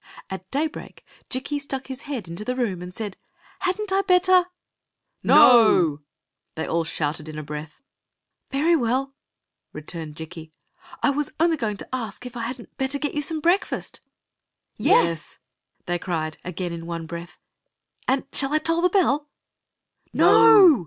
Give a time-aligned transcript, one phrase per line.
[0.31, 3.17] At daybreak Jikki stuck his head into the room and said:
[3.59, 4.45] Had n 1 1 better—" •*
[5.21, 5.99] No!
[6.55, 7.79] they all shouted in a breath.
[8.49, 9.13] "Very well,"
[9.73, 10.51] returned Jikki;"
[11.03, 14.01] I was only going to ask if I had n't better get you some breakfast.""
[14.75, 15.37] Yes!'
[15.85, 17.37] they cried, again in one breath.
[18.07, 19.29] "And shall I toll the bell?"
[20.13, 20.79] "No!